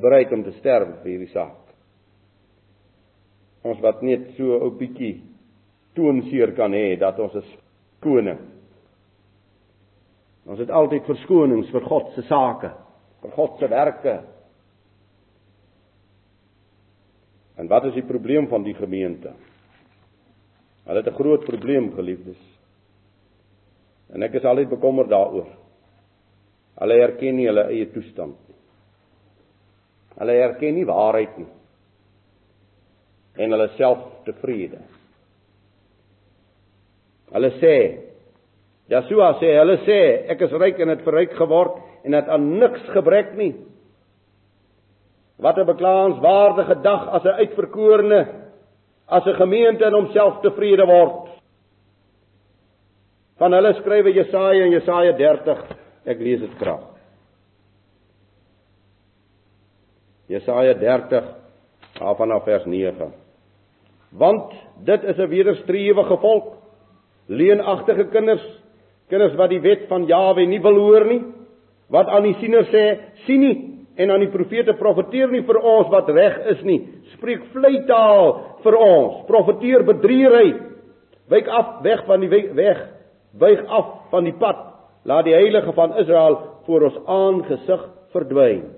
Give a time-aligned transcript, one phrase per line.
[0.00, 1.64] bereid om te sterwe vir hierdie saak.
[3.66, 5.22] Ons wat net so 'n ou bietjie
[5.94, 7.56] toonseer kan hê dat ons is
[8.00, 8.38] koning.
[10.46, 12.70] Ons het altyd verskonings vir God se sake,
[13.22, 14.22] vir God se werke.
[17.58, 19.34] En wat is die probleem van die gemeente?
[20.86, 22.40] Hulle het 'n groot probleem, geliefdes.
[24.14, 25.48] En ek is altyd bekommerd daaroor.
[26.78, 28.47] Hulle erken nie hulle eie toestand.
[30.18, 31.48] Hulle erken nie waarheid nie.
[33.38, 34.80] En hulle self tevrede.
[37.32, 37.74] Hulle sê
[38.88, 39.98] Jesua sê, hulle sê
[40.32, 41.76] ek is ryk en het verryk geword
[42.08, 43.52] en het aan niks gebrek nie.
[45.38, 48.26] Wat 'n beklaanswaardige dag as 'n uitverkorene
[49.06, 51.28] as 'n gemeente in homself tevrede word.
[53.38, 55.76] Van hulle skrywe Jesaja en Jesaja 30.
[56.04, 56.97] Ek lees dit graag.
[60.28, 61.24] Jesaja 30
[62.16, 63.12] vanaf vers 9.
[64.18, 64.52] Want
[64.84, 66.56] dit is 'n wederstrewige volk,
[67.26, 68.44] leenagtige kinders,
[69.08, 71.24] kinders wat die wet van Jawe nie wil hoor nie,
[71.88, 75.88] wat aan die siener sê, sien nie en aan die profete profeteer nie vir ons
[75.88, 80.62] wat reg is nie, spreek vleitaal vir ons, profeteer bedriegerheid.
[81.28, 82.88] Wyk af weg van die weg,
[83.32, 84.56] wyg af van die pad.
[85.04, 88.77] Laat die heilige van Israel voor ons aangesig verdwyn.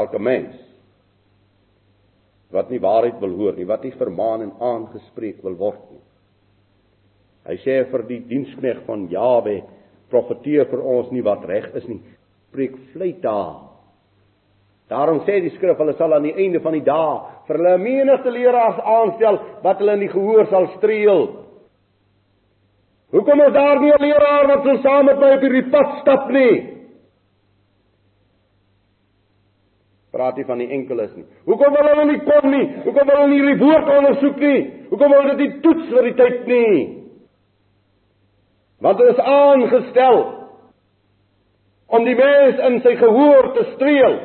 [0.00, 0.56] Elke mens
[2.50, 6.00] wat nie waarheid wil hoor nie, wat nie vermaan en aangespreek wil word nie.
[7.46, 9.60] Hy sê vir die dienskneg van Jawe,
[10.10, 12.00] profeteer vir ons nie wat reg is nie,
[12.50, 13.68] preek vleitaal.
[14.90, 18.32] Daarom sê die skrif hulle sal aan die einde van die dae vir hulle menigte
[18.34, 21.22] leraars aanstel wat hulle in die gehoor sal streel.
[23.14, 26.28] Hoekom is daar nie 'n leraar wat sou saam met my op hierdie pad stap
[26.30, 26.79] nie?
[30.20, 31.24] Praat nie van die enkeles nie.
[31.48, 32.64] Hoekom wil hulle nie kom nie?
[32.84, 34.58] Hoekom wil hulle nie die woord ondersoek nie?
[34.90, 36.74] Hoekom wil hulle dit nie toets vir die tyd nie?
[38.84, 40.20] Want dit is aangestel
[41.96, 44.18] om die mens in sy gehoor te streel.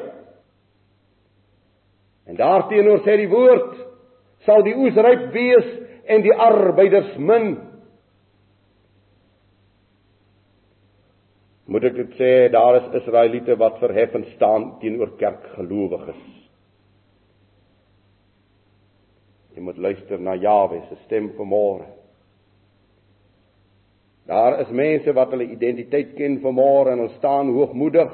[2.28, 3.80] En daarteenoor sê die woord
[4.44, 5.72] sal die oes ryp wees
[6.12, 7.54] en die arbeiders min.
[11.66, 16.22] Moet ek dit sê daar is Israeliete wat verheffend staan teenoor kerkgelowiges.
[19.56, 21.88] Jy moet luister na Jawe se stem vanmôre.
[24.30, 28.14] Daar is mense wat hulle identiteit ken vanmôre en hulle staan hoogmoedig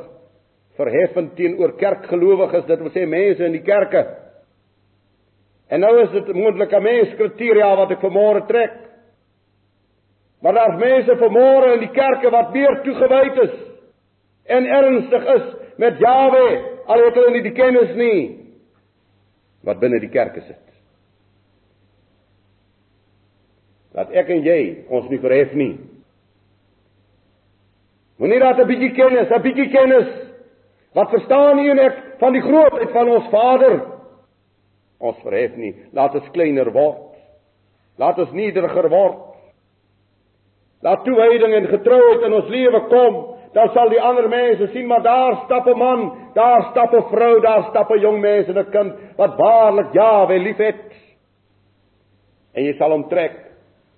[0.79, 4.03] verheffend teenoor kerkgelowiges, dit wil sê mense in die kerke.
[5.71, 8.90] En nou is dit moontlik 'n mens kriteria wat ek vanmôre trek.
[10.41, 13.53] Maar daar's mense vanmôre in die kerke wat meer toegewyd is
[14.51, 15.43] en ernstig is
[15.77, 16.45] met Jawe,
[16.85, 18.21] al het hulle nie die kennis nie
[19.65, 20.63] wat binne die kerke sit.
[23.93, 24.59] Dat ek en jy
[24.89, 25.75] ons nie verhef nie.
[28.17, 30.09] Moenie dat 'n bietjie kennis, 'n bietjie kennis
[30.91, 33.77] Wat verstaan u en ek van die grootheid van ons Vader?
[34.99, 37.15] Ons verhef nie, laat ons kleiner word.
[37.97, 39.30] Laat ons nederiger word.
[40.81, 43.19] Laat toewyding en getrouheid in ons lewe kom,
[43.53, 46.01] dan sal die ander mense sien maar daar stap 'n man,
[46.33, 50.39] daar stap 'n vrou, daar stap 'n jong mens en 'n kind wat waarlik Jawe
[50.39, 50.91] liefhet.
[52.53, 53.37] En jy sal hom trek.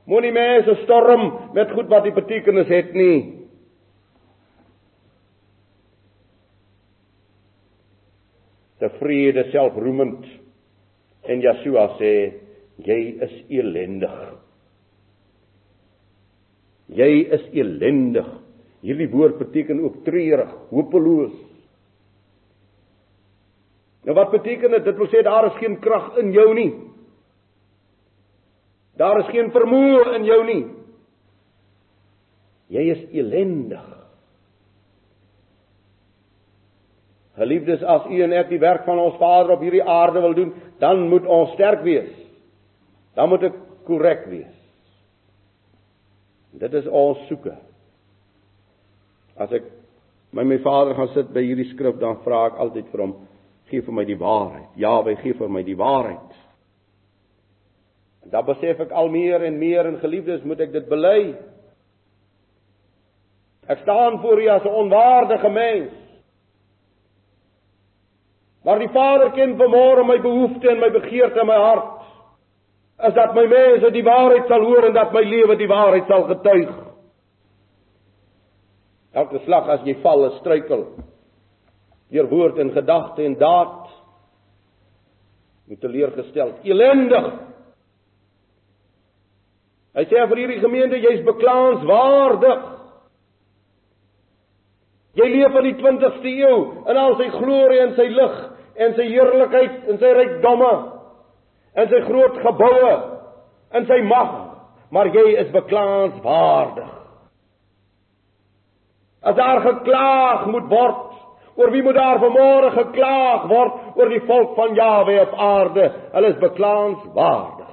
[0.05, 3.43] Moenie mense storm met goed wat nie betekenis het nie.
[8.83, 10.25] tevrede selfroemend
[11.31, 12.13] en Yeshua sê
[12.83, 14.15] jy is elendig
[16.93, 18.29] jy is elendig
[18.83, 21.35] hierdie woord beteken ook treurig hopeloos.
[24.03, 24.83] Nou wat beteken dit?
[24.83, 26.71] Dit wil sê daar is geen krag in jou nie.
[28.99, 30.63] Daar is geen vermoë in jou nie.
[32.73, 33.93] Jy is elendig
[37.33, 40.51] Geliefdes, as u en ek die werk van ons Vader op hierdie aarde wil doen,
[40.81, 42.11] dan moet ons sterk wees.
[43.17, 43.55] Dan moet ek
[43.87, 44.53] korrek wees.
[46.59, 47.55] Dit is ons soeke.
[49.37, 49.65] As ek
[50.33, 53.13] my my Vader gaan sit by hierdie skrif, dan vra ek altyd vir hom,
[53.69, 54.69] gee vir my die waarheid.
[54.81, 56.37] Ja, hy gee vir my die waarheid.
[58.25, 61.33] En dan besef ek al meer en meer en geliefdes, moet ek dit bely.
[63.69, 65.93] Ek staan voor U as 'n onwaardige mens.
[68.63, 72.02] Maar die Vader ken vanmôre my behoeftes en my begeertes in my hart.
[73.03, 76.23] Is dat my mense die waarheid sal hoor en dat my lewe die waarheid sal
[76.29, 76.71] getuig.
[79.13, 80.85] Elke slag as jy val, is struikel.
[82.13, 83.89] Deur woord en gedagte en daad
[85.67, 86.55] moet teleurgestel.
[86.63, 87.27] Elendig.
[89.93, 92.63] Hy sê vir hierdie gemeente, jy's beklaanswaardig.
[95.19, 96.57] Jy leef in die 20ste eeu
[96.89, 98.39] in al sy glorie en sy lig
[98.81, 100.71] en sy heerlikheid en sy rykdomme
[101.73, 102.93] en sy groot geboue
[103.73, 104.33] en sy mag,
[104.93, 106.91] maar jy is beklaanswaardig.
[109.23, 111.13] As daar geklaag moet word,
[111.55, 115.87] oor wie moet daar vanmôre geklaag word oor die volk van Jawe op aarde?
[116.13, 117.71] Hulle is beklaanswaardig.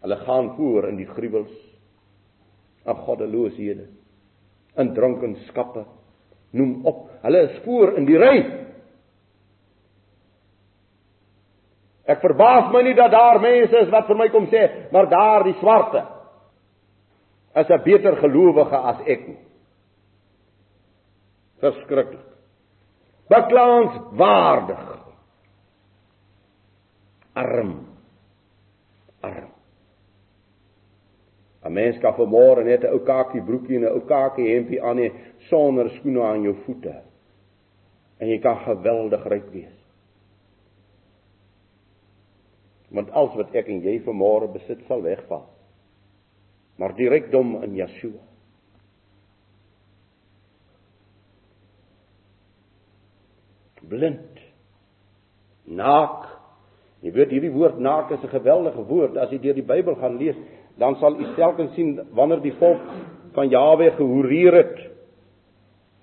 [0.00, 1.56] Hulle gaan voor in die gruwels
[2.88, 3.86] en goddelooshede
[4.80, 5.84] in dronkenskappe
[6.56, 8.36] noem op hulle is voor in die ry
[12.10, 15.44] ek verbaas my nie dat daar mense is wat vir my kom sê maar daar
[15.46, 16.02] die swarte
[17.54, 19.28] is 'n beter gelowige as ek
[21.60, 22.26] verskriklik.
[23.28, 24.86] Beklaans waardig.
[27.32, 27.86] Arm.
[29.20, 29.50] Arm.
[31.62, 34.98] 'n Mens kan vanmôre net 'n ou kakie broekie en 'n ou kakie hempie aan
[34.98, 35.12] hê
[35.48, 37.02] sonder skoene aan jou voete.
[38.18, 39.79] En jy kan geweldig ryk wees.
[42.90, 45.46] Want alles wat ek en jy vanmôre besit sal wegval.
[46.80, 48.22] Maar die rykdom in Yeshua.
[53.90, 54.40] Blind.
[55.66, 56.26] Naak.
[57.00, 60.18] Jy weet hierdie woord naak is 'n geweldige woord as jy deur die Bybel gaan
[60.18, 60.36] lees
[60.76, 62.80] dan sal u telkens sien wanneer die volk
[63.32, 64.78] van Jawe gehoreer het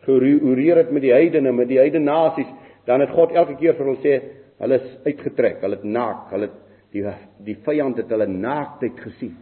[0.06, 2.50] gehoreer het met die heidene met die heidene nasies
[2.86, 4.22] dan het God elke keer vir hulle sê
[4.62, 6.50] hulle is uitgetrek hulle het naak hulle
[6.98, 7.16] die
[7.52, 9.38] die vyand het hulle naaktheid gesien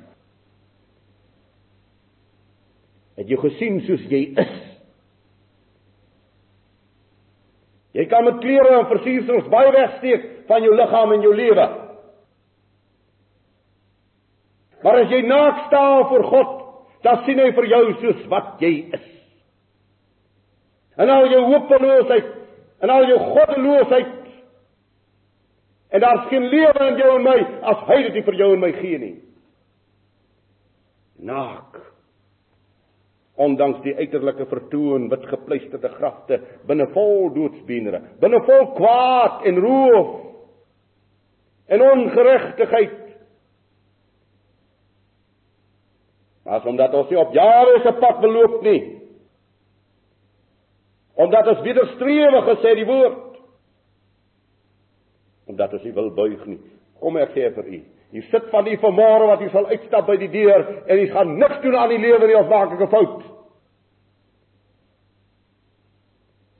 [3.15, 4.53] het jy gesien soos jy is
[7.95, 11.67] jy kan met klere en versiersels baie wegsteek van jou liggaam en jou lewe
[14.85, 16.49] Maar as jy naak staan voor God,
[17.01, 19.07] dan sien hy vir jou soos wat jy is.
[21.01, 22.27] En al jou hopeloosheid,
[22.85, 24.11] en al jou goddeloosheid.
[25.95, 27.37] En daar's geen lewe in jou en my
[27.71, 29.13] as hy dit vir jou en my gee nie.
[31.23, 31.79] Naak.
[33.39, 40.13] Ondanks die uiterlike vertoon wit gepleisterde grafte binne vol doodsbeenere, binne vol kwaad en roof
[41.71, 43.01] en ongeregtigheid
[46.45, 48.81] Maar omdat ons nie op jare se pad beloop nie.
[51.17, 53.24] Omdat ons wederstrewig gesê die woord.
[55.55, 56.57] Omdat ons nie wil buig nie.
[56.99, 57.77] Kom ek sê vir u.
[58.11, 61.31] Jy sit van u vanmôre wat jy sal uitstap by die deur en jy gaan
[61.39, 63.23] niks doen aan die lewe nie of maak 'n fout.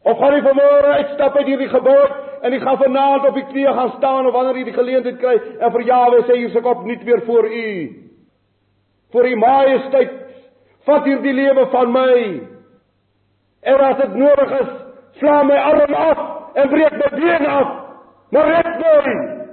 [0.06, 2.04] Of gaan jy vanmôre uitstap by hierdie gebou
[2.42, 5.36] en jy gaan vanaand op die knieë gaan staan of wanneer jy die geleentheid kry
[5.60, 7.70] en vir Jawe sê hier se kop nie weer voor u
[9.12, 10.22] vir die majesteit
[10.86, 12.42] vat hierdie lewe van my.
[13.62, 14.72] En as dit nodig is,
[15.20, 16.20] sla my arm af
[16.56, 17.85] en breek my been af.
[18.36, 19.45] Maar red my.